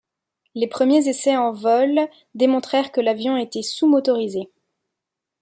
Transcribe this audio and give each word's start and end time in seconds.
Les 0.55 0.65
premiers 0.65 1.07
essais 1.09 1.37
en 1.37 1.51
vol 1.51 1.99
démontrèrent 2.33 2.91
que 2.91 3.01
l'avion 3.01 3.37
était 3.37 3.61
sous-motorisé. 3.61 4.49